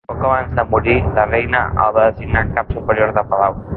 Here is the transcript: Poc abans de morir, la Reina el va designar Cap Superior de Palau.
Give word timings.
Poc 0.09 0.21
abans 0.27 0.55
de 0.59 0.63
morir, 0.69 0.95
la 1.17 1.25
Reina 1.33 1.61
el 1.85 1.93
va 1.99 2.07
designar 2.09 2.45
Cap 2.57 2.73
Superior 2.79 3.15
de 3.19 3.27
Palau. 3.35 3.63